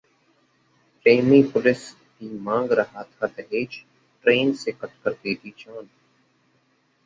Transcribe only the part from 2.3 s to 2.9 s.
मांग